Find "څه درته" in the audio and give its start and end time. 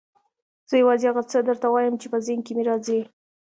1.31-1.67